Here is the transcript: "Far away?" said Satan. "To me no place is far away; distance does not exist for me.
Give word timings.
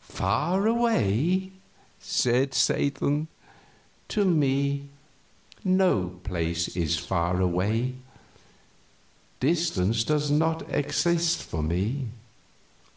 "Far 0.00 0.66
away?" 0.66 1.52
said 2.00 2.54
Satan. 2.54 3.28
"To 4.08 4.24
me 4.24 4.88
no 5.62 6.18
place 6.24 6.66
is 6.76 6.98
far 6.98 7.40
away; 7.40 7.94
distance 9.38 10.02
does 10.02 10.28
not 10.28 10.68
exist 10.74 11.40
for 11.40 11.62
me. 11.62 12.08